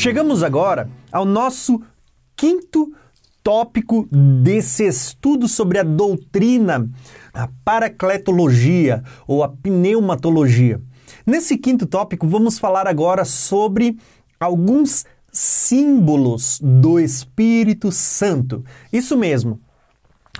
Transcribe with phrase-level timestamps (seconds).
[0.00, 1.78] Chegamos agora ao nosso
[2.34, 2.90] quinto
[3.42, 6.88] tópico desse estudo sobre a doutrina,
[7.34, 10.80] a paracletologia ou a pneumatologia.
[11.26, 13.98] Nesse quinto tópico, vamos falar agora sobre
[14.40, 18.64] alguns símbolos do Espírito Santo.
[18.90, 19.60] Isso mesmo.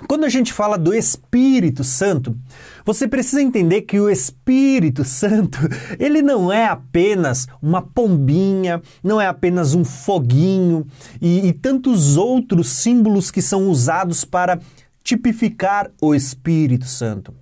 [0.07, 2.35] Quando a gente fala do Espírito Santo,
[2.85, 5.59] você precisa entender que o Espírito Santo,
[5.99, 10.85] ele não é apenas uma pombinha, não é apenas um foguinho
[11.21, 14.59] e, e tantos outros símbolos que são usados para
[15.03, 17.33] tipificar o Espírito Santo.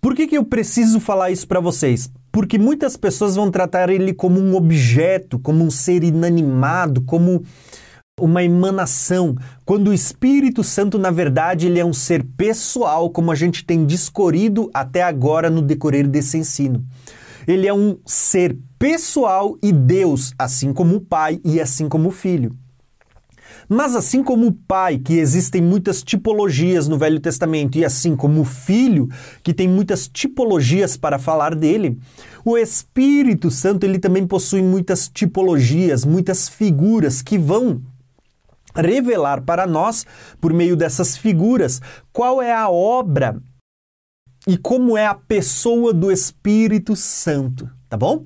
[0.00, 2.10] Por que, que eu preciso falar isso para vocês?
[2.32, 7.44] Porque muitas pessoas vão tratar ele como um objeto, como um ser inanimado, como
[8.22, 13.34] uma emanação, quando o Espírito Santo, na verdade, ele é um ser pessoal, como a
[13.34, 16.84] gente tem discorrido até agora no decorrer desse ensino.
[17.48, 22.12] Ele é um ser pessoal e Deus, assim como o Pai e assim como o
[22.12, 22.56] Filho.
[23.68, 28.42] Mas assim como o Pai, que existem muitas tipologias no Velho Testamento, e assim como
[28.42, 29.08] o Filho,
[29.42, 31.98] que tem muitas tipologias para falar dele,
[32.44, 37.80] o Espírito Santo ele também possui muitas tipologias, muitas figuras que vão
[38.74, 40.06] revelar para nós,
[40.40, 41.80] por meio dessas figuras,
[42.12, 43.40] qual é a obra
[44.46, 48.24] e como é a pessoa do Espírito Santo, tá bom?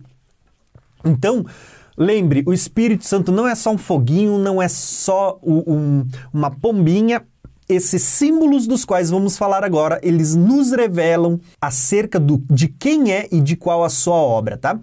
[1.05, 1.45] Então,
[1.97, 7.25] lembre, o Espírito Santo não é só um foguinho, não é só um, uma pombinha.
[7.69, 13.29] Esses símbolos dos quais vamos falar agora, eles nos revelam acerca do, de quem é
[13.31, 14.79] e de qual a sua obra, tá?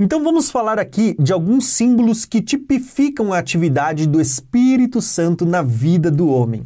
[0.00, 5.60] Então vamos falar aqui de alguns símbolos que tipificam a atividade do Espírito Santo na
[5.60, 6.64] vida do homem.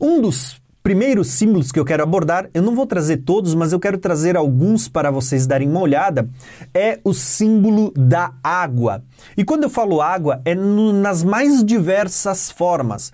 [0.00, 3.80] Um dos primeiros símbolos que eu quero abordar, eu não vou trazer todos, mas eu
[3.80, 6.30] quero trazer alguns para vocês darem uma olhada,
[6.72, 9.02] é o símbolo da água.
[9.36, 13.12] E quando eu falo água, é no, nas mais diversas formas.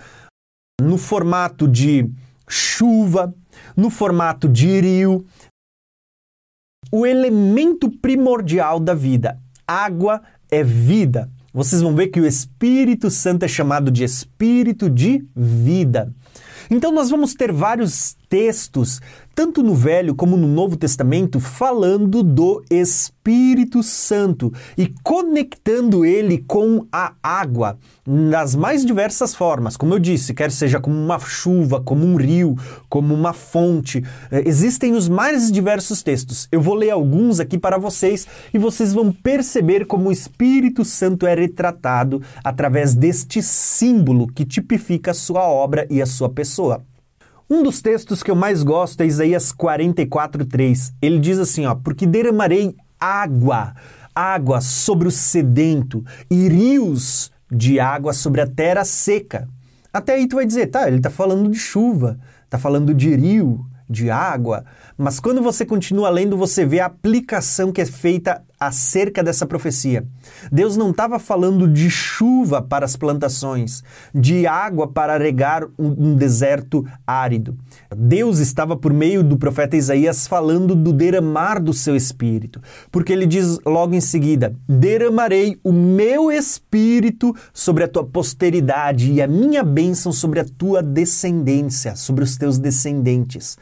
[0.79, 2.11] No formato de
[2.47, 3.33] chuva,
[3.75, 5.25] no formato de rio,
[6.93, 9.41] o elemento primordial da vida.
[9.67, 10.21] Água
[10.51, 11.31] é vida.
[11.55, 16.13] Vocês vão ver que o Espírito Santo é chamado de Espírito de vida.
[16.71, 19.01] Então, nós vamos ter vários textos
[19.35, 26.87] tanto no Velho como no Novo Testamento, falando do Espírito Santo e conectando ele com
[26.93, 29.77] a água nas mais diversas formas.
[29.77, 32.57] Como eu disse, quer seja como uma chuva, como um rio,
[32.89, 34.05] como uma fonte.
[34.31, 36.49] É, existem os mais diversos textos.
[36.51, 41.27] Eu vou ler alguns aqui para vocês e vocês vão perceber como o Espírito Santo
[41.27, 46.85] é retratado através deste símbolo que tipifica a sua obra e a sua pessoa.
[47.49, 50.93] Um dos textos que eu mais gosto é Isaías 44:3.
[51.01, 53.75] Ele diz assim, ó: "Porque derramarei água,
[54.15, 59.49] água sobre o sedento e rios de água sobre a terra seca."
[59.93, 63.67] Até aí tu vai dizer, tá, ele está falando de chuva, está falando de rio,
[63.89, 64.65] de água,
[64.97, 70.07] mas quando você continua lendo, você vê a aplicação que é feita acerca dessa profecia.
[70.51, 73.83] Deus não estava falando de chuva para as plantações,
[74.15, 77.57] de água para regar um, deserto árido.
[77.95, 82.61] Deus estava, por meio do profeta Isaías, falando do derramar do seu espírito,
[82.91, 89.21] porque ele diz logo em seguida: Derramarei o meu espírito sobre a tua posteridade e
[89.21, 93.59] a minha bênção sobre a tua descendência, sobre os teus descendentes.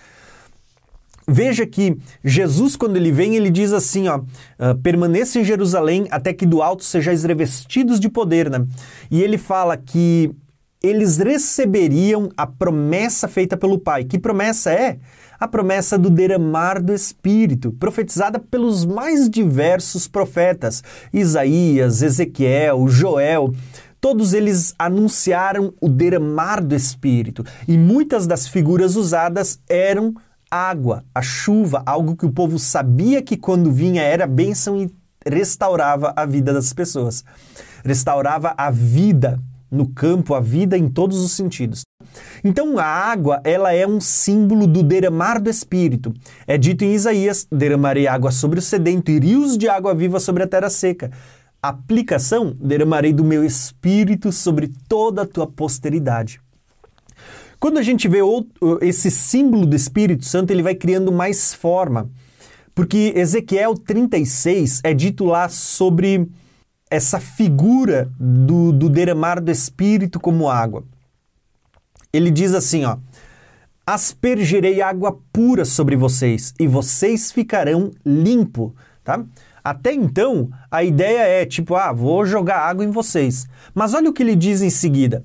[1.31, 6.33] Veja que Jesus, quando ele vem, ele diz assim: ó, uh, permaneça em Jerusalém até
[6.33, 8.51] que do alto sejais revestidos de poder.
[8.51, 8.67] Né?
[9.09, 10.35] E ele fala que
[10.83, 14.03] eles receberiam a promessa feita pelo Pai.
[14.03, 14.99] Que promessa é?
[15.39, 20.83] A promessa do derramar do Espírito, profetizada pelos mais diversos profetas:
[21.13, 23.55] Isaías, Ezequiel, Joel.
[24.01, 30.15] Todos eles anunciaram o derramar do Espírito e muitas das figuras usadas eram
[30.51, 34.91] água, a chuva, algo que o povo sabia que quando vinha era bênção e
[35.25, 37.25] restaurava a vida das pessoas.
[37.85, 41.83] Restaurava a vida no campo, a vida em todos os sentidos.
[42.43, 46.13] Então a água, ela é um símbolo do derramar do Espírito.
[46.47, 50.43] É dito em Isaías: derramarei água sobre o sedento e rios de água viva sobre
[50.43, 51.13] a terra seca.
[51.63, 56.41] Aplicação: derramarei do meu Espírito sobre toda a tua posteridade.
[57.61, 62.11] Quando a gente vê outro, esse símbolo do Espírito Santo, ele vai criando mais forma.
[62.75, 66.27] Porque Ezequiel 36 é dito lá sobre
[66.91, 70.85] essa figura do, do derramar do Espírito como água.
[72.11, 72.97] Ele diz assim, ó:
[73.87, 78.75] Aspergerei água pura sobre vocês e vocês ficarão limpo,
[79.05, 79.23] tá?
[79.63, 83.47] Até então, a ideia é tipo, ah, vou jogar água em vocês.
[83.75, 85.23] Mas olha o que ele diz em seguida.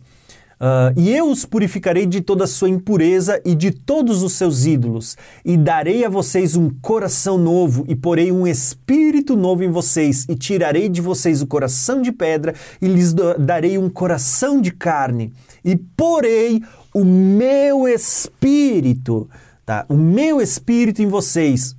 [0.60, 4.66] Uh, e eu os purificarei de toda a sua impureza e de todos os seus
[4.66, 10.26] ídolos, e darei a vocês um coração novo, e porei um espírito novo em vocês,
[10.30, 15.34] e tirarei de vocês o coração de pedra, e lhes darei um coração de carne,
[15.64, 16.62] e porei
[16.94, 19.30] o meu espírito,
[19.66, 19.86] tá?
[19.90, 21.76] O meu espírito em vocês,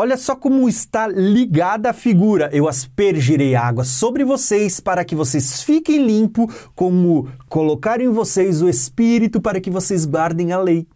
[0.00, 2.48] Olha só como está ligada a figura.
[2.52, 8.68] Eu aspergirei água sobre vocês para que vocês fiquem limpos, como colocar em vocês o
[8.68, 10.86] Espírito para que vocês guardem a lei.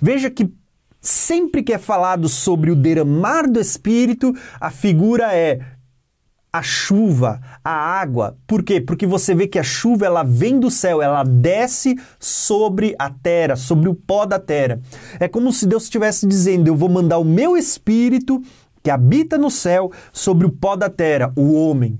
[0.00, 0.50] Veja que
[1.02, 5.60] sempre que é falado sobre o derramar do Espírito, a figura é
[6.56, 8.36] a chuva, a água.
[8.46, 8.80] Por quê?
[8.80, 13.56] Porque você vê que a chuva ela vem do céu, ela desce sobre a terra,
[13.56, 14.80] sobre o pó da terra.
[15.20, 18.42] É como se Deus estivesse dizendo: Eu vou mandar o meu espírito
[18.82, 21.98] que habita no céu sobre o pó da terra, o homem.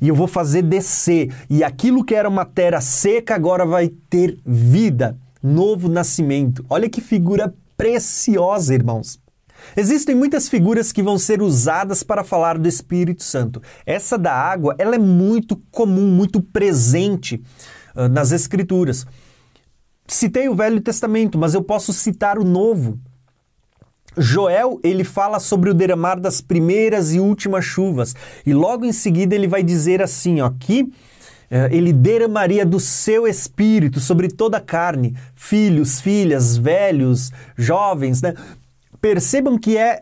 [0.00, 1.30] E eu vou fazer descer.
[1.50, 6.64] E aquilo que era uma terra seca agora vai ter vida, novo nascimento.
[6.70, 9.21] Olha que figura preciosa, irmãos.
[9.76, 13.62] Existem muitas figuras que vão ser usadas para falar do Espírito Santo.
[13.86, 17.42] Essa da água, ela é muito comum, muito presente
[17.94, 19.06] uh, nas Escrituras.
[20.06, 22.98] Citei o Velho Testamento, mas eu posso citar o Novo.
[24.16, 28.14] Joel, ele fala sobre o derramar das primeiras e últimas chuvas.
[28.44, 30.92] E logo em seguida ele vai dizer assim, ó, que
[31.50, 38.34] eh, ele derramaria do seu espírito sobre toda a carne, filhos, filhas, velhos, jovens, né?
[39.02, 40.00] Percebam que é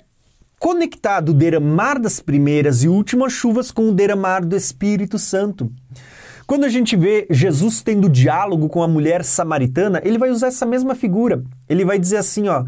[0.59, 5.73] conectado o derramar das primeiras e últimas chuvas com o derramar do Espírito Santo.
[6.47, 10.67] Quando a gente vê Jesus tendo diálogo com a mulher samaritana, ele vai usar essa
[10.67, 11.43] mesma figura.
[11.67, 12.65] Ele vai dizer assim, ó,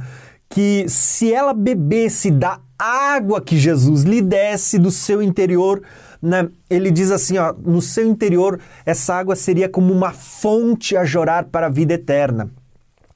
[0.49, 5.83] que se ela bebesse da água que Jesus lhe desse do seu interior,
[6.21, 11.05] né, ele diz assim, ó, no seu interior essa água seria como uma fonte a
[11.05, 12.51] jorrar para a vida eterna.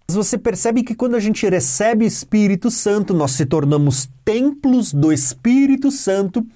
[0.09, 4.93] Mas você percebe que quando a gente recebe o Espírito Santo, nós se tornamos templos
[4.93, 6.47] do Espírito Santo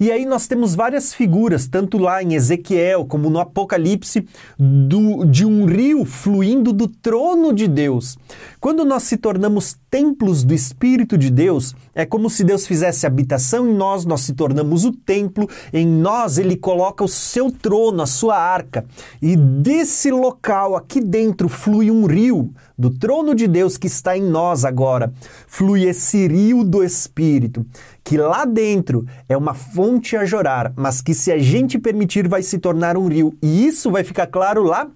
[0.00, 4.24] e aí nós temos várias figuras, tanto lá em Ezequiel como no Apocalipse,
[4.56, 8.16] do, de um rio fluindo do trono de Deus.
[8.60, 13.68] Quando nós se tornamos templos do Espírito de Deus, é como se Deus fizesse habitação
[13.68, 18.06] em nós, nós se tornamos o templo, em nós ele coloca o seu trono, a
[18.06, 18.84] sua arca.
[19.20, 24.22] E desse local, aqui dentro, flui um rio do trono de Deus que está em
[24.22, 25.12] nós agora.
[25.46, 27.66] Flui esse rio do Espírito
[28.08, 32.42] que lá dentro é uma fonte a jorar, mas que se a gente permitir vai
[32.42, 33.36] se tornar um rio.
[33.42, 34.88] E isso vai ficar claro lá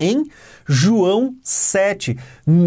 [0.00, 0.24] em
[0.66, 2.16] João 7,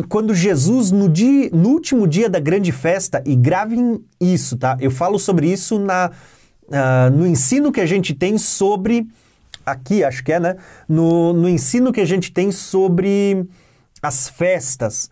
[0.07, 4.77] quando Jesus, no, dia, no último dia da grande festa, e gravem isso, tá?
[4.79, 6.11] Eu falo sobre isso na,
[6.67, 9.07] uh, no ensino que a gente tem sobre.
[9.65, 10.57] Aqui, acho que é, né?
[10.87, 13.47] No, no ensino que a gente tem sobre
[14.01, 15.09] as festas.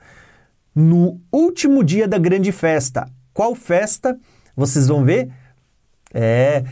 [0.75, 3.09] No último dia da grande festa.
[3.33, 4.17] Qual festa?
[4.55, 5.29] Vocês vão ver?
[6.13, 6.63] É,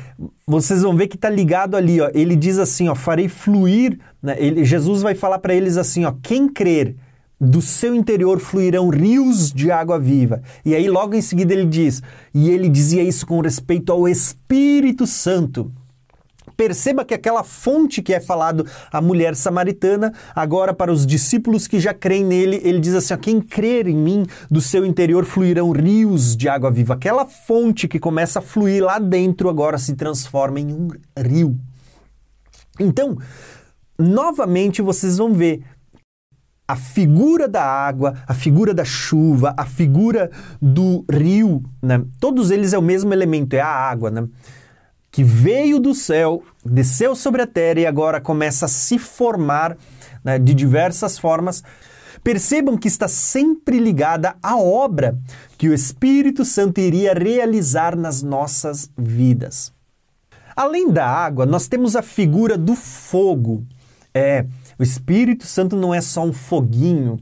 [0.45, 2.09] vocês vão ver que está ligado ali, ó.
[2.13, 4.35] Ele diz assim, ó, farei fluir, né?
[4.37, 6.95] Ele, Jesus vai falar para eles assim, ó, quem crer,
[7.39, 10.41] do seu interior fluirão rios de água viva.
[10.65, 15.07] E aí logo em seguida ele diz, e ele dizia isso com respeito ao Espírito
[15.07, 15.71] Santo.
[16.59, 21.79] Perceba que aquela fonte que é falado a mulher samaritana, agora para os discípulos que
[21.79, 26.35] já creem nele, ele diz assim: quem crer em mim, do seu interior fluirão rios
[26.35, 26.95] de água viva.
[26.95, 31.57] Aquela fonte que começa a fluir lá dentro agora se transforma em um rio.
[32.77, 33.17] Então,
[33.97, 35.63] novamente vocês vão ver
[36.67, 40.29] a figura da água, a figura da chuva, a figura
[40.61, 42.03] do rio, né?
[42.19, 44.27] Todos eles é o mesmo elemento, é a água, né?
[45.19, 49.75] Que veio do céu, desceu sobre a terra e agora começa a se formar
[50.23, 51.61] né, de diversas formas.
[52.23, 55.19] Percebam que está sempre ligada à obra
[55.57, 59.73] que o Espírito Santo iria realizar nas nossas vidas.
[60.55, 63.65] Além da água, nós temos a figura do fogo.
[64.13, 64.45] É,
[64.79, 67.17] o Espírito Santo não é só um foguinho,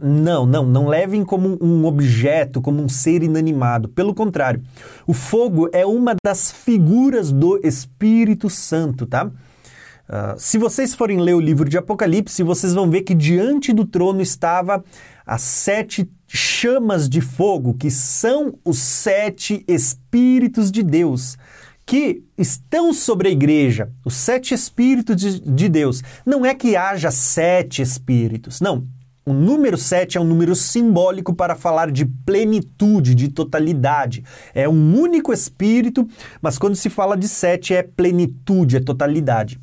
[0.00, 3.88] não, não, não levem como um objeto, como um ser inanimado.
[3.88, 4.62] Pelo contrário,
[5.06, 9.26] o fogo é uma das figuras do Espírito Santo, tá?
[9.26, 13.84] Uh, se vocês forem ler o livro de Apocalipse, vocês vão ver que diante do
[13.84, 14.82] trono estava
[15.26, 21.36] as sete chamas de fogo, que são os sete Espíritos de Deus,
[21.84, 26.02] que estão sobre a igreja, os sete Espíritos de, de Deus.
[26.24, 28.86] Não é que haja sete Espíritos, não
[29.28, 34.24] O número 7 é um número simbólico para falar de plenitude, de totalidade.
[34.54, 36.08] É um único espírito,
[36.40, 39.60] mas quando se fala de 7 é plenitude, é totalidade.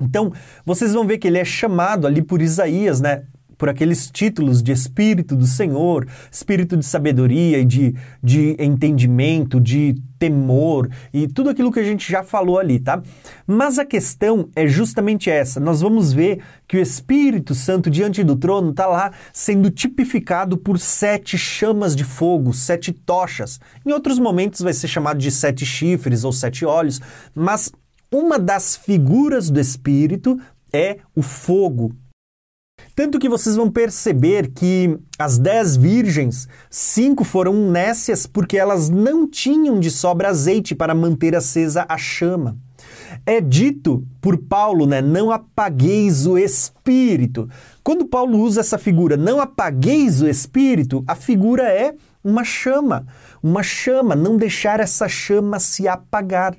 [0.00, 0.32] Então,
[0.64, 3.24] vocês vão ver que ele é chamado ali por Isaías, né?
[3.56, 9.94] Por aqueles títulos de Espírito do Senhor, Espírito de sabedoria e de, de entendimento, de
[10.18, 13.02] temor e tudo aquilo que a gente já falou ali, tá?
[13.46, 15.60] Mas a questão é justamente essa.
[15.60, 20.78] Nós vamos ver que o Espírito Santo diante do trono está lá sendo tipificado por
[20.78, 23.60] sete chamas de fogo, sete tochas.
[23.84, 27.00] Em outros momentos vai ser chamado de sete chifres ou sete olhos,
[27.34, 27.70] mas
[28.10, 30.38] uma das figuras do Espírito
[30.72, 31.92] é o fogo,
[32.94, 39.28] tanto que vocês vão perceber que as dez virgens, cinco foram nécias porque elas não
[39.28, 42.56] tinham de sobra azeite para manter acesa a chama.
[43.26, 45.00] É dito por Paulo, né?
[45.00, 47.48] Não apagueis o espírito.
[47.82, 53.06] Quando Paulo usa essa figura, não apagueis o espírito, a figura é uma chama.
[53.42, 56.56] Uma chama, não deixar essa chama se apagar.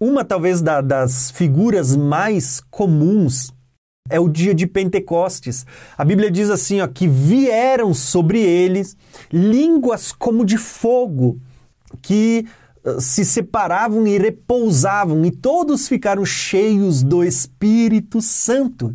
[0.00, 3.52] Uma, talvez, da, das figuras mais comuns
[4.10, 5.66] é o dia de Pentecostes.
[5.96, 8.96] A Bíblia diz assim, ó, que vieram sobre eles
[9.32, 11.38] línguas como de fogo,
[12.02, 12.46] que
[12.84, 18.94] uh, se separavam e repousavam, e todos ficaram cheios do Espírito Santo.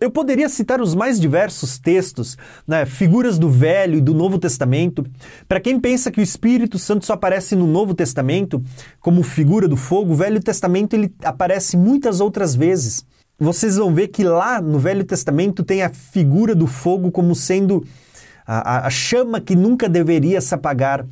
[0.00, 5.04] Eu poderia citar os mais diversos textos, né, figuras do Velho e do Novo Testamento.
[5.48, 8.62] Para quem pensa que o Espírito Santo só aparece no Novo Testamento
[9.00, 13.04] como figura do fogo, o Velho Testamento ele aparece muitas outras vezes
[13.38, 17.86] vocês vão ver que lá no Velho Testamento tem a figura do fogo como sendo
[18.44, 21.06] a, a chama que nunca deveria se apagar.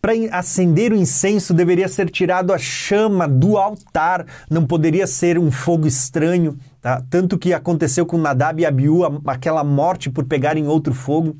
[0.00, 5.50] Para acender o incenso deveria ser tirado a chama do altar, não poderia ser um
[5.50, 7.02] fogo estranho, tá?
[7.08, 11.34] tanto que aconteceu com Nadab e Abiú, aquela morte por pegarem outro fogo.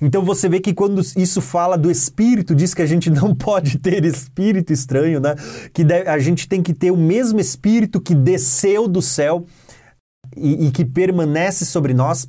[0.00, 3.78] Então você vê que quando isso fala do espírito, diz que a gente não pode
[3.78, 5.36] ter espírito estranho, né?
[5.72, 9.46] Que a gente tem que ter o mesmo espírito que desceu do céu
[10.36, 12.28] e, e que permanece sobre nós.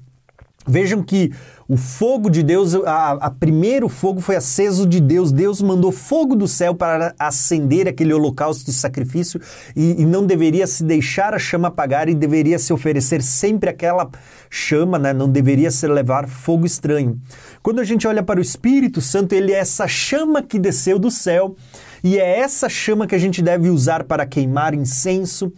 [0.68, 1.32] Vejam que
[1.68, 5.32] o fogo de Deus, a, a, primeiro fogo foi aceso de Deus.
[5.32, 9.40] Deus mandou fogo do céu para acender aquele holocausto de sacrifício
[9.76, 14.10] e, e não deveria se deixar a chama apagar e deveria se oferecer sempre aquela
[14.50, 15.14] chama, né?
[15.14, 17.20] não deveria se levar fogo estranho.
[17.62, 21.12] Quando a gente olha para o Espírito Santo, ele é essa chama que desceu do
[21.12, 21.56] céu
[22.04, 25.52] e é essa chama que a gente deve usar para queimar incenso.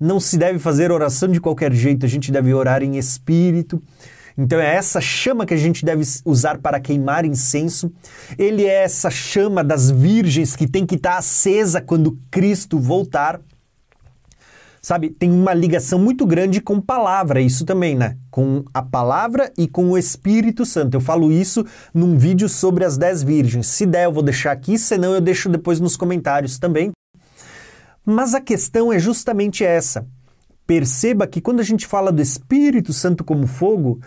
[0.00, 3.82] Não se deve fazer oração de qualquer jeito, a gente deve orar em espírito.
[4.36, 7.92] Então é essa chama que a gente deve usar para queimar incenso.
[8.38, 13.38] Ele é essa chama das virgens que tem que estar acesa quando Cristo voltar.
[14.80, 18.16] Sabe, tem uma ligação muito grande com palavra, isso também, né?
[18.30, 20.94] Com a palavra e com o Espírito Santo.
[20.94, 23.66] Eu falo isso num vídeo sobre as dez virgens.
[23.66, 26.92] Se der, eu vou deixar aqui, senão eu deixo depois nos comentários também.
[28.04, 30.06] Mas a questão é justamente essa.
[30.66, 34.00] Perceba que quando a gente fala do Espírito Santo como fogo,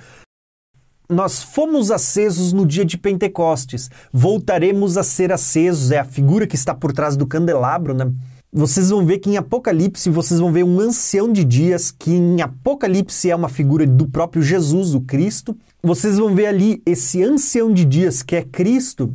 [1.10, 6.56] nós fomos acesos no dia de Pentecostes, voltaremos a ser acesos, é a figura que
[6.56, 8.12] está por trás do candelabro, né?
[8.56, 12.40] Vocês vão ver que em Apocalipse, vocês vão ver um ancião de dias, que em
[12.40, 15.58] Apocalipse é uma figura do próprio Jesus, o Cristo.
[15.82, 19.12] Vocês vão ver ali esse ancião de dias, que é Cristo,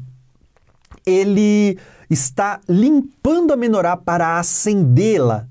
[1.06, 1.78] ele
[2.10, 5.46] está limpando a menorá para acendê-la.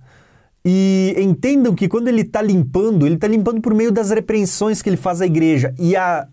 [0.66, 4.90] E entendam que quando ele está limpando, ele está limpando por meio das repreensões que
[4.90, 5.74] ele faz à igreja.
[5.80, 6.28] E a,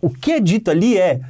[0.00, 1.20] o que é dito ali é: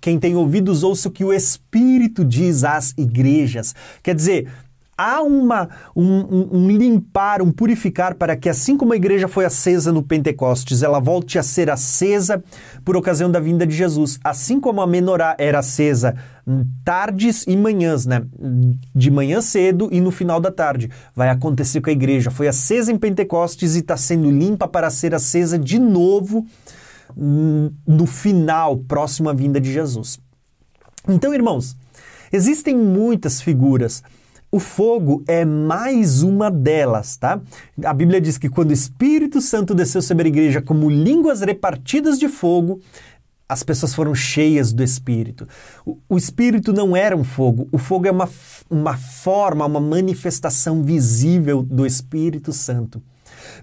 [0.00, 3.74] quem tem ouvidos ouça o que o Espírito diz às igrejas.
[4.02, 4.48] Quer dizer,
[4.96, 9.92] há uma, um, um, limpar, um purificar para que, assim como a igreja foi acesa
[9.92, 12.42] no Pentecostes, ela volte a ser acesa
[12.84, 14.18] por ocasião da vinda de Jesus.
[14.22, 16.14] Assim como a menorá era acesa
[16.84, 18.22] tardes e manhãs, né?
[18.94, 20.90] De manhã cedo e no final da tarde.
[21.14, 22.30] Vai acontecer com a igreja.
[22.30, 26.46] Foi acesa em Pentecostes e está sendo limpa para ser acesa de novo
[27.16, 30.18] hum, no final, próximo à vinda de Jesus.
[31.08, 31.76] Então, irmãos,
[32.32, 34.02] existem muitas figuras
[34.54, 37.40] o fogo é mais uma delas, tá?
[37.84, 42.20] A Bíblia diz que quando o Espírito Santo desceu sobre a igreja como línguas repartidas
[42.20, 42.80] de fogo,
[43.48, 45.48] as pessoas foram cheias do Espírito.
[45.84, 48.30] O, o, Espírito não era um fogo, o fogo é uma,
[48.70, 53.02] uma forma, uma manifestação visível do Espírito Santo.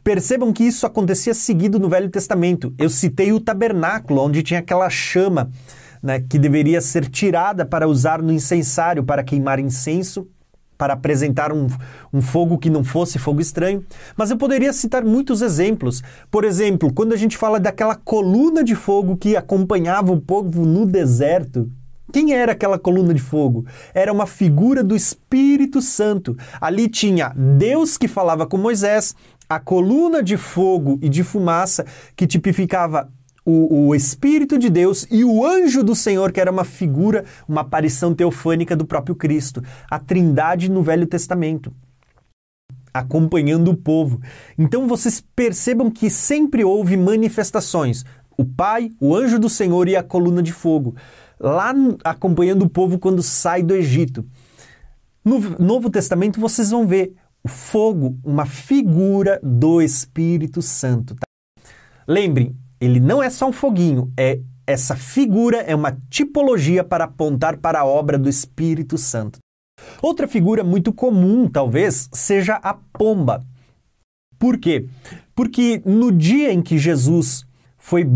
[0.04, 2.74] Percebam que isso acontecia seguido no Velho Testamento.
[2.78, 5.50] Eu citei o tabernáculo, onde tinha aquela chama
[6.04, 10.28] né, que deveria ser tirada para usar no incensário, para queimar incenso
[10.82, 11.68] para apresentar um,
[12.12, 13.86] um fogo que não fosse fogo estranho.
[14.18, 16.02] Mas eu poderia citar muitos exemplos.
[16.32, 20.88] Por exemplo, quando a gente fala daquela coluna de fogo que acompanhava o povo no
[20.88, 21.70] deserto,
[22.12, 23.64] quem era aquela coluna de fogo?
[23.94, 26.36] Era uma figura do Espírito Santo.
[26.60, 29.16] Ali tinha Deus que falava com Moisés,
[29.48, 31.86] a coluna de fogo e de fumaça
[32.16, 33.08] que tipificava
[33.46, 37.62] o, o, Espírito de Deus e o anjo do Senhor, que era uma figura, uma
[37.62, 41.74] aparição teofânica do próprio Cristo, a trindade no Velho Testamento,
[42.94, 44.22] acompanhando o povo.
[44.58, 48.06] Então vocês percebam que sempre houve manifestações:
[48.38, 50.96] o Pai, o anjo do Senhor e a coluna de fogo,
[51.40, 54.26] lá acompanhando o povo quando sai do Egito.
[55.24, 61.16] No Novo Testamento vocês vão ver o fogo, uma figura do Espírito Santo.
[61.16, 61.22] Tá?
[62.08, 67.58] Lembrem, ele não é só um foguinho, é essa figura é uma tipologia para apontar
[67.58, 69.40] para a obra do Espírito Santo.
[70.02, 73.44] Outra figura muito comum, talvez, seja a pomba.
[74.40, 74.88] Por quê?
[75.36, 77.46] Porque no dia em que Jesus
[77.78, 78.08] foi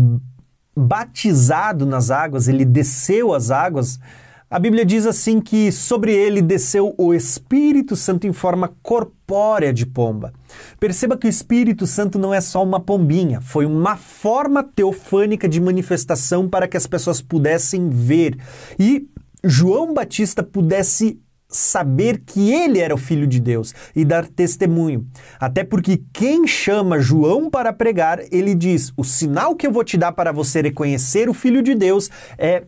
[0.76, 3.98] batizado nas águas, ele desceu as águas,
[4.48, 9.84] a Bíblia diz assim que sobre ele desceu o Espírito Santo em forma corpórea de
[9.84, 10.32] pomba.
[10.78, 15.60] Perceba que o Espírito Santo não é só uma pombinha, foi uma forma teofânica de
[15.60, 18.38] manifestação para que as pessoas pudessem ver
[18.78, 19.08] e
[19.42, 25.06] João Batista pudesse saber que ele era o filho de Deus e dar testemunho.
[25.40, 29.96] Até porque quem chama João para pregar, ele diz: "O sinal que eu vou te
[29.96, 32.64] dar para você reconhecer o filho de Deus é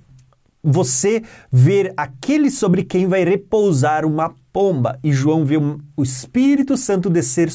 [0.70, 4.98] você ver aquele sobre quem vai repousar uma pomba.
[5.02, 7.48] E João vê o Espírito Santo descer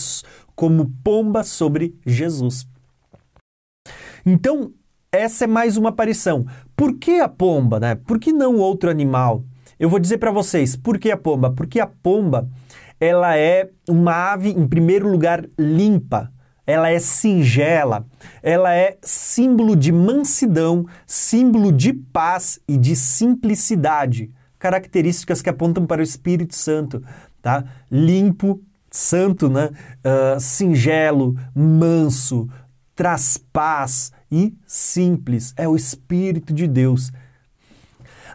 [0.55, 2.67] como pomba sobre Jesus.
[4.25, 4.71] Então,
[5.11, 6.45] essa é mais uma aparição.
[6.75, 7.93] Por que a pomba, né?
[7.93, 9.43] Por que não outro animal?
[9.79, 11.51] Eu vou dizer para vocês, por que a pomba?
[11.51, 12.49] Porque a pomba,
[12.99, 16.32] ela é uma ave em primeiro lugar limpa
[16.65, 18.05] ela é singela,
[18.41, 25.99] ela é símbolo de mansidão, símbolo de paz e de simplicidade, características que apontam para
[25.99, 27.03] o Espírito Santo,
[27.41, 27.65] tá?
[27.91, 29.71] Limpo, santo, né?
[30.05, 32.47] Uh, singelo, manso,
[32.95, 37.11] traz paz e simples, é o Espírito de Deus.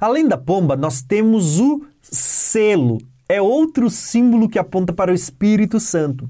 [0.00, 5.80] Além da pomba, nós temos o selo, é outro símbolo que aponta para o Espírito
[5.80, 6.28] Santo.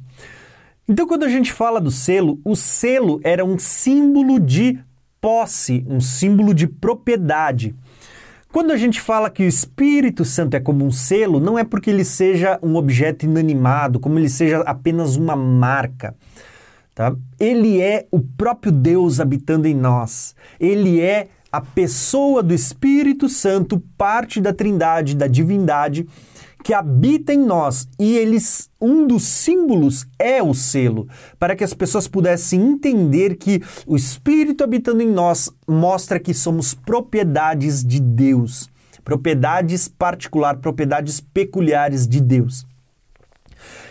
[0.88, 4.78] Então, quando a gente fala do selo, o selo era um símbolo de
[5.20, 7.74] posse, um símbolo de propriedade.
[8.50, 11.90] Quando a gente fala que o Espírito Santo é como um selo, não é porque
[11.90, 16.14] ele seja um objeto inanimado, como ele seja apenas uma marca.
[16.94, 17.14] Tá?
[17.38, 20.34] Ele é o próprio Deus habitando em nós.
[20.58, 26.06] Ele é a pessoa do Espírito Santo, parte da Trindade, da divindade,
[26.62, 31.74] que habita em nós e eles um dos símbolos é o selo, para que as
[31.74, 38.68] pessoas pudessem entender que o espírito habitando em nós mostra que somos propriedades de Deus,
[39.04, 42.66] propriedades particular, propriedades peculiares de Deus.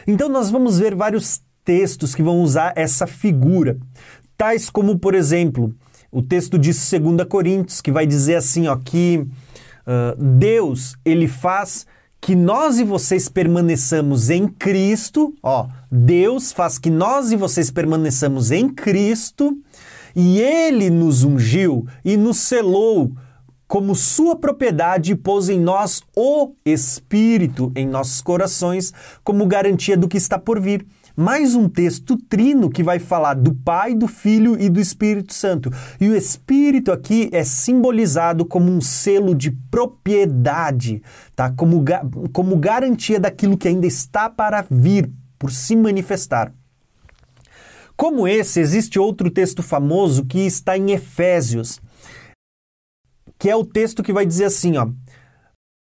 [0.05, 3.77] Então nós vamos ver vários textos que vão usar essa figura,
[4.37, 5.73] tais como, por exemplo,
[6.11, 11.85] o texto de 2 Coríntios, que vai dizer assim, ó, que uh, Deus, ele faz
[12.19, 18.51] que nós e vocês permaneçamos em Cristo, ó, Deus faz que nós e vocês permaneçamos
[18.51, 19.57] em Cristo,
[20.15, 23.11] e ele nos ungiu e nos selou
[23.67, 30.07] como sua propriedade e pôs em nós o Espírito em nossos corações como garantia do
[30.07, 30.87] que está por vir
[31.19, 35.71] mais um texto trino que vai falar do Pai, do Filho e do Espírito Santo.
[35.99, 41.01] E o Espírito aqui é simbolizado como um selo de propriedade,
[41.35, 41.51] tá?
[41.51, 41.83] Como,
[42.31, 46.53] como garantia daquilo que ainda está para vir, por se manifestar.
[47.95, 51.81] Como esse, existe outro texto famoso que está em Efésios,
[53.39, 54.87] que é o texto que vai dizer assim, ó: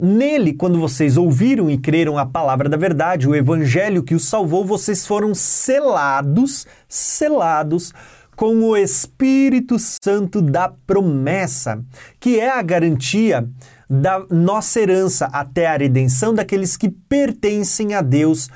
[0.02, 4.66] Nele, quando vocês ouviram e creram a palavra da verdade, o evangelho que os salvou,
[4.66, 7.94] vocês foram selados, selados
[8.36, 11.84] com o Espírito Santo da promessa,
[12.20, 13.48] que é a garantia
[13.88, 18.50] da nossa herança até a redenção daqueles que pertencem a Deus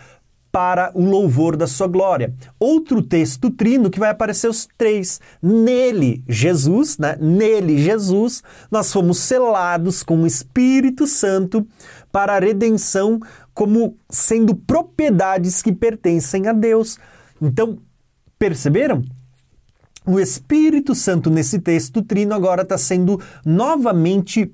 [0.57, 2.33] para o louvor da sua glória.
[2.59, 5.21] Outro texto trino que vai aparecer os três.
[5.39, 7.15] Nele, Jesus, né?
[7.21, 8.41] Nele, Jesus,
[8.71, 11.63] nós fomos selados com o Espírito Santo
[12.11, 13.19] para a redenção
[13.53, 16.97] como sendo propriedades que pertencem a Deus.
[17.39, 17.77] Então,
[18.39, 19.03] perceberam?
[20.07, 24.51] O Espírito Santo nesse texto trino agora está sendo novamente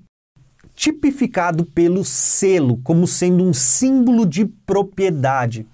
[0.76, 5.66] tipificado pelo selo, como sendo um símbolo de propriedade.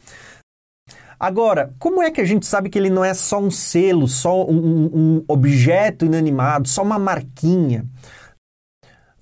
[1.20, 4.46] Agora, como é que a gente sabe que ele não é só um selo, só
[4.46, 7.86] um, um objeto inanimado, só uma marquinha?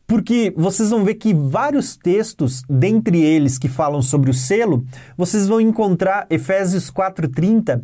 [0.05, 4.85] Porque vocês vão ver que vários textos, dentre eles que falam sobre o selo,
[5.17, 7.81] vocês vão encontrar Efésios 4:30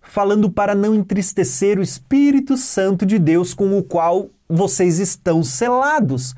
[0.00, 6.34] falando para não entristecer o Espírito Santo de Deus com o qual vocês estão selados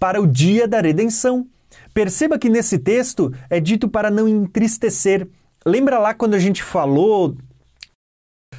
[0.00, 1.46] para o dia da redenção.
[1.92, 5.28] Perceba que nesse texto é dito para não entristecer.
[5.64, 7.36] Lembra lá quando a gente falou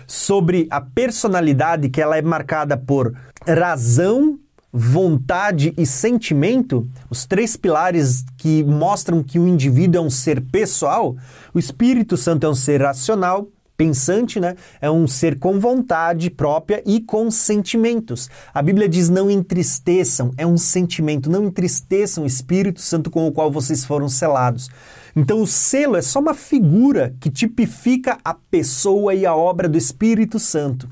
[0.05, 3.13] sobre a personalidade que ela é marcada por
[3.45, 4.39] razão,
[4.71, 11.15] vontade e sentimento, os três pilares que mostram que o indivíduo é um ser pessoal,
[11.53, 13.47] o Espírito Santo é um ser racional,
[13.81, 14.55] pensante, né?
[14.79, 18.29] É um ser com vontade própria e com sentimentos.
[18.53, 23.31] A Bíblia diz: não entristeçam, é um sentimento, não entristeçam o Espírito Santo com o
[23.31, 24.69] qual vocês foram selados.
[25.15, 29.79] Então, o selo é só uma figura que tipifica a pessoa e a obra do
[29.79, 30.87] Espírito Santo.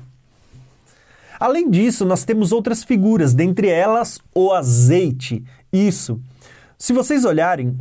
[1.38, 5.44] Além disso, nós temos outras figuras, dentre elas o azeite.
[5.72, 6.20] Isso.
[6.76, 7.78] Se vocês olharem,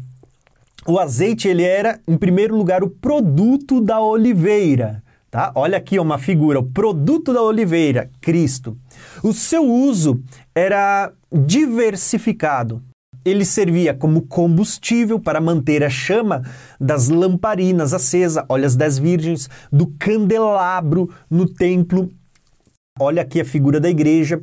[0.90, 5.04] o azeite ele era, em primeiro lugar, o produto da oliveira.
[5.30, 5.52] Tá?
[5.54, 8.76] Olha aqui uma figura, o produto da oliveira, Cristo.
[9.22, 10.24] O seu uso
[10.56, 12.82] era diversificado.
[13.24, 16.42] Ele servia como combustível para manter a chama
[16.80, 22.10] das lamparinas acesa, olha as dez virgens, do candelabro no templo.
[23.00, 24.42] Olha aqui a figura da igreja,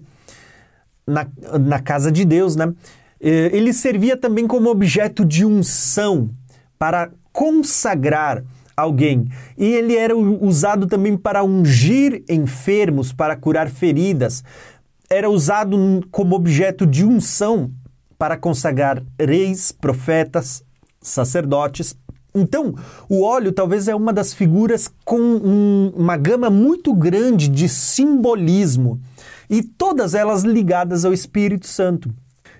[1.04, 1.26] na,
[1.58, 2.72] na casa de Deus, né?
[3.20, 6.30] Eh, ele servia também como objeto de unção
[6.78, 8.44] para consagrar
[8.76, 9.28] alguém.
[9.56, 14.44] E ele era usado também para ungir enfermos, para curar feridas.
[15.08, 15.76] Era usado
[16.10, 17.70] como objeto de unção
[18.18, 20.62] para consagrar reis, profetas,
[21.00, 21.96] sacerdotes.
[22.34, 22.74] Então,
[23.08, 29.00] o óleo talvez é uma das figuras com um, uma gama muito grande de simbolismo
[29.48, 32.12] e todas elas ligadas ao Espírito Santo.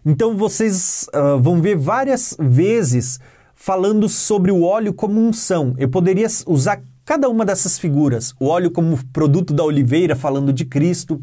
[0.08, 3.18] Então vocês uh, vão ver várias vezes
[3.56, 5.74] falando sobre o óleo como unção.
[5.78, 8.32] Eu poderia usar cada uma dessas figuras.
[8.38, 11.20] O óleo como produto da oliveira, falando de Cristo.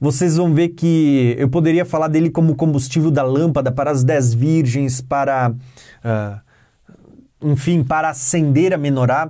[0.00, 4.32] Vocês vão ver que eu poderia falar dele como combustível da lâmpada para as dez
[4.32, 6.40] virgens, para, uh,
[7.42, 9.28] enfim, para acender a menorá.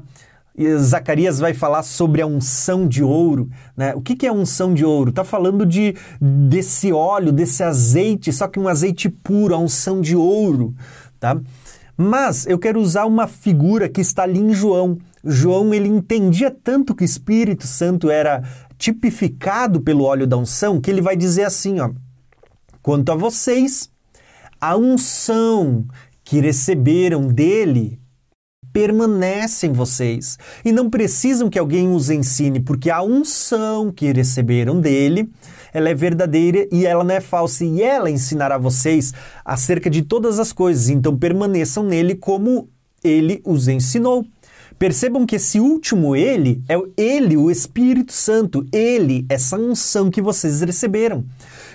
[0.78, 3.48] Zacarias vai falar sobre a unção de ouro.
[3.76, 3.94] Né?
[3.94, 5.10] O que, que é unção de ouro?
[5.10, 10.16] Está falando de, desse óleo, desse azeite, só que um azeite puro, a unção de
[10.16, 10.74] ouro.
[11.20, 11.40] Tá?
[11.96, 14.98] Mas eu quero usar uma figura que está ali em João.
[15.24, 18.42] João ele entendia tanto que o Espírito Santo era
[18.76, 21.90] tipificado pelo óleo da unção que ele vai dizer assim, ó:
[22.82, 23.90] Quanto a vocês,
[24.60, 25.84] a unção
[26.24, 27.98] que receberam dele
[28.78, 34.80] permanece em vocês e não precisam que alguém os ensine, porque a unção que receberam
[34.80, 35.28] dele,
[35.74, 39.12] ela é verdadeira e ela não é falsa e ela ensinará vocês
[39.44, 40.88] acerca de todas as coisas.
[40.90, 42.68] Então permaneçam nele como
[43.02, 44.24] ele os ensinou.
[44.78, 50.60] Percebam que esse último ele é ele, o Espírito Santo, ele, essa unção que vocês
[50.60, 51.24] receberam.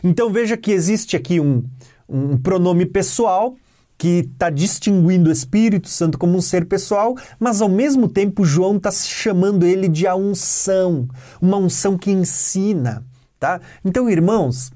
[0.02, 1.66] Então veja que existe aqui um,
[2.08, 3.58] um pronome pessoal
[3.98, 8.78] que está distinguindo o Espírito Santo como um ser pessoal, mas ao mesmo tempo João
[8.78, 11.08] está chamando ele de a unção,
[11.42, 13.06] uma unção que ensina,
[13.40, 13.62] tá?
[13.84, 14.72] Então, irmãos,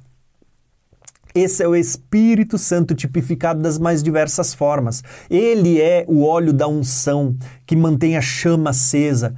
[1.37, 5.03] esse é o Espírito Santo tipificado das mais diversas formas.
[5.29, 9.35] Ele é o óleo da unção que mantém a chama acesa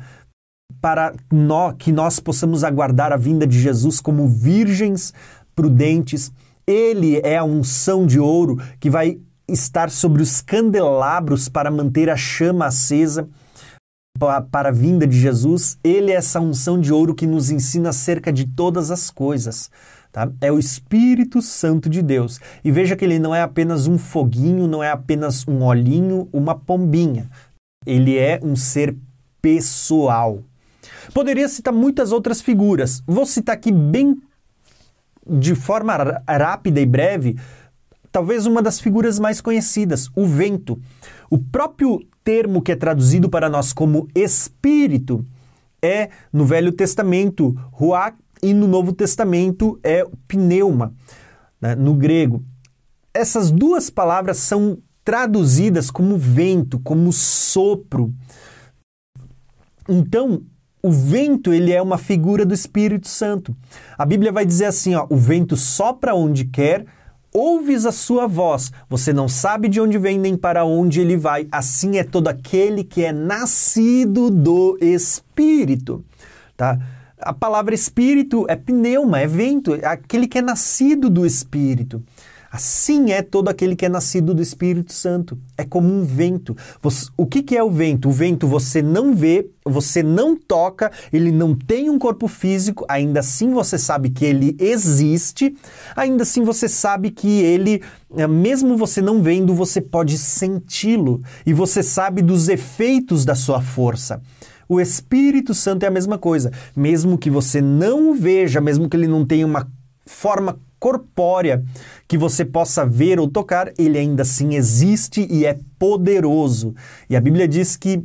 [0.80, 5.14] para nós, que nós possamos aguardar a vinda de Jesus como virgens
[5.54, 6.32] prudentes.
[6.66, 9.20] Ele é a unção de ouro que vai
[9.52, 13.28] estar sobre os candelabros para manter a chama acesa
[14.52, 15.78] para a vinda de Jesus.
[15.84, 19.72] Ele é essa unção de ouro que nos ensina acerca de todas as coisas.
[20.12, 20.30] Tá?
[20.42, 22.40] É o Espírito Santo de Deus.
[22.64, 26.56] E veja que ele não é apenas um foguinho, não é apenas um olhinho, uma
[26.56, 27.30] pombinha.
[27.86, 28.96] Ele é um ser
[29.42, 30.44] pessoal.
[31.14, 33.02] Poderia citar muitas outras figuras.
[33.08, 34.20] Vou citar aqui bem
[35.26, 35.96] de forma
[36.28, 37.38] rápida e breve
[38.12, 40.80] talvez uma das figuras mais conhecidas, o vento.
[41.30, 45.26] O próprio termo que é traduzido para nós como espírito
[45.82, 50.94] é, no Velho Testamento, ruach, e no Novo Testamento é pneuma,
[51.60, 52.44] né, no grego.
[53.14, 58.14] Essas duas palavras são traduzidas como vento, como sopro.
[59.88, 60.44] Então,
[60.82, 63.56] o vento ele é uma figura do Espírito Santo.
[63.98, 66.86] A Bíblia vai dizer assim, ó, o vento sopra onde quer,
[67.34, 71.48] ouves a sua voz, você não sabe de onde vem nem para onde ele vai.
[71.52, 76.04] Assim é todo aquele que é nascido do Espírito,
[76.56, 76.80] tá?
[77.22, 82.02] A palavra espírito é pneuma, é vento, é aquele que é nascido do Espírito.
[82.52, 85.38] Assim é todo aquele que é nascido do Espírito Santo.
[85.56, 86.58] É como um vento.
[86.82, 88.10] Você, o que, é o vento?
[88.10, 93.20] O vento você não vê, você não toca, ele não tem um corpo físico, ainda
[93.20, 95.56] assim você sabe que ele existe,
[95.96, 97.84] ainda assim você sabe que ele,
[98.16, 103.62] eh, mesmo você não vendo, você pode senti-lo e você sabe dos efeitos da sua
[103.62, 104.22] força.
[104.68, 106.52] O Espírito Santo é a mesma coisa.
[106.76, 109.68] Mesmo que você não o veja, mesmo que ele não tenha uma
[110.06, 111.64] forma corpórea
[112.08, 116.74] que você possa ver ou tocar, ele ainda assim existe e é poderoso.
[117.10, 118.04] E a Bíblia diz que,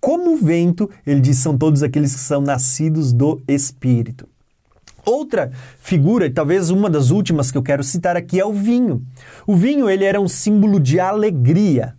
[0.00, 4.28] como o vento, ele diz são todos aqueles que são nascidos do Espírito.
[5.04, 5.50] Outra
[5.80, 9.04] figura, e talvez uma das últimas que eu quero citar aqui, é o vinho.
[9.46, 11.96] O vinho ele era um símbolo de alegria.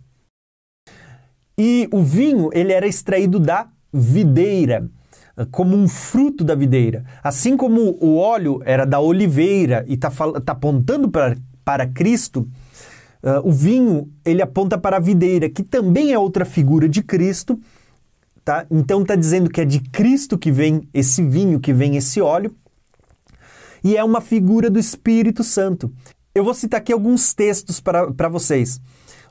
[1.58, 4.88] E o vinho ele era extraído da videira
[5.50, 7.04] como um fruto da videira.
[7.22, 12.48] Assim como o óleo era da oliveira e está tá apontando para, para Cristo,
[13.22, 17.58] uh, o vinho ele aponta para a videira, que também é outra figura de Cristo.
[18.44, 18.66] Tá?
[18.70, 22.54] Então está dizendo que é de Cristo que vem esse vinho, que vem esse óleo,
[23.84, 25.92] e é uma figura do Espírito Santo.
[26.34, 28.80] Eu vou citar aqui alguns textos para vocês.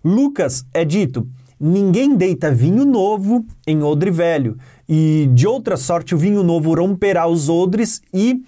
[0.04, 1.28] Lucas é dito:
[1.64, 4.58] Ninguém deita vinho novo em odre velho,
[4.90, 8.42] e de outra sorte o vinho novo romperá os odres e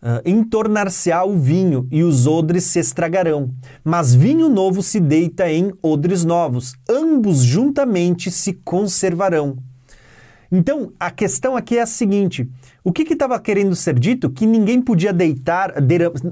[0.00, 3.50] uh, entornar-se-á o vinho, e os odres se estragarão.
[3.82, 9.56] Mas vinho novo se deita em odres novos, ambos juntamente se conservarão.
[10.52, 12.48] Então, a questão aqui é a seguinte:
[12.82, 14.30] o que estava que querendo ser dito?
[14.30, 15.74] Que ninguém podia deitar,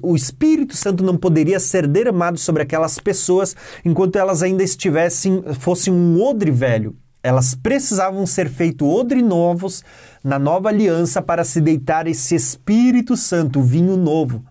[0.02, 5.92] o Espírito Santo não poderia ser derramado sobre aquelas pessoas enquanto elas ainda estivessem, fossem
[5.92, 6.96] um odre velho.
[7.22, 9.84] Elas precisavam ser feitos odre novos
[10.24, 14.42] na nova aliança para se deitar esse Espírito Santo, vinho novo.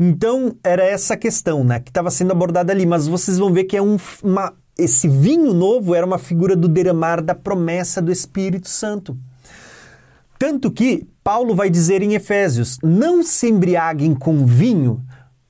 [0.00, 3.76] Então, era essa questão né, que estava sendo abordada ali, mas vocês vão ver que
[3.76, 8.68] é um, uma, esse vinho novo era uma figura do derramar da promessa do Espírito
[8.68, 9.16] Santo.
[10.42, 15.00] Tanto que Paulo vai dizer em Efésios: não se embriaguem com vinho,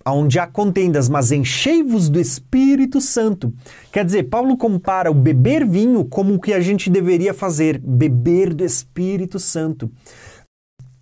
[0.07, 3.55] onde há contendas, mas enchei-vos do Espírito Santo.
[3.91, 8.53] Quer dizer, Paulo compara o beber vinho como o que a gente deveria fazer, beber
[8.53, 9.91] do Espírito Santo.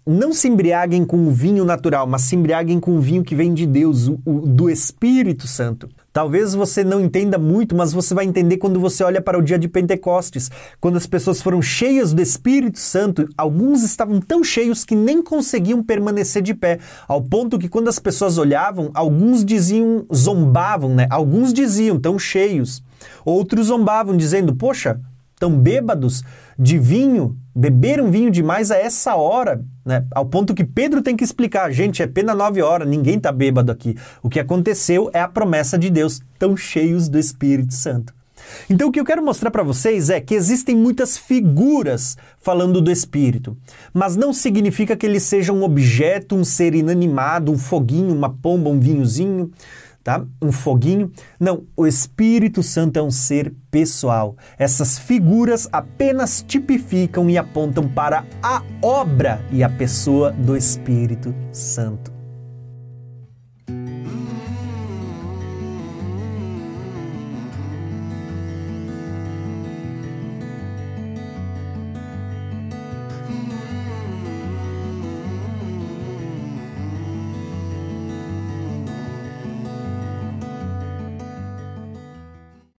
[0.07, 3.53] Não se embriaguem com o vinho natural, mas se embriaguem com o vinho que vem
[3.53, 5.89] de Deus, o, o, do Espírito Santo.
[6.13, 9.59] Talvez você não entenda muito, mas você vai entender quando você olha para o dia
[9.59, 14.97] de Pentecostes, quando as pessoas foram cheias do Espírito Santo, alguns estavam tão cheios que
[14.97, 20.95] nem conseguiam permanecer de pé, ao ponto que quando as pessoas olhavam, alguns diziam, zombavam,
[20.95, 21.07] né?
[21.11, 22.83] Alguns diziam, tão cheios.
[23.25, 25.01] Outros zombavam, dizendo: Poxa,
[25.39, 26.23] tão bêbados
[26.61, 30.05] de vinho, beberam vinho demais a essa hora, né?
[30.15, 33.73] Ao ponto que Pedro tem que explicar, gente, é pena nove horas, ninguém está bêbado
[33.73, 33.97] aqui.
[34.23, 38.13] O que aconteceu é a promessa de Deus, tão cheios do Espírito Santo.
[38.69, 42.91] Então o que eu quero mostrar para vocês é que existem muitas figuras falando do
[42.91, 43.57] espírito,
[43.93, 48.69] mas não significa que ele seja um objeto, um ser inanimado, um foguinho, uma pomba,
[48.69, 49.51] um vinhozinho
[50.03, 50.25] tá?
[50.41, 51.11] Um foguinho.
[51.39, 54.37] Não, o Espírito Santo é um ser pessoal.
[54.59, 62.20] Essas figuras apenas tipificam e apontam para a obra e a pessoa do Espírito Santo.